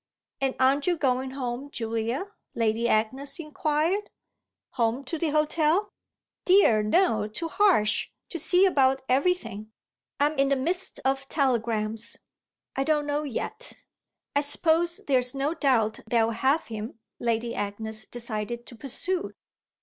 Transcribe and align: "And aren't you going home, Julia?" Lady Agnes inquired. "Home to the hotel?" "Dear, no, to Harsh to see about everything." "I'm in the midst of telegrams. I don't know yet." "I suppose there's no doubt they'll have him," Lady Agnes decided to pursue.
"And 0.41 0.55
aren't 0.59 0.87
you 0.87 0.97
going 0.97 1.29
home, 1.29 1.69
Julia?" 1.69 2.33
Lady 2.55 2.89
Agnes 2.89 3.37
inquired. 3.37 4.09
"Home 4.71 5.03
to 5.03 5.19
the 5.19 5.29
hotel?" 5.29 5.91
"Dear, 6.43 6.81
no, 6.81 7.27
to 7.27 7.47
Harsh 7.47 8.07
to 8.29 8.39
see 8.39 8.65
about 8.65 9.03
everything." 9.07 9.71
"I'm 10.19 10.33
in 10.39 10.49
the 10.49 10.55
midst 10.55 10.99
of 11.05 11.29
telegrams. 11.29 12.17
I 12.75 12.83
don't 12.83 13.05
know 13.05 13.21
yet." 13.21 13.73
"I 14.35 14.41
suppose 14.41 15.01
there's 15.07 15.35
no 15.35 15.53
doubt 15.53 15.99
they'll 16.09 16.31
have 16.31 16.65
him," 16.65 16.97
Lady 17.19 17.53
Agnes 17.53 18.07
decided 18.07 18.65
to 18.65 18.75
pursue. 18.75 19.35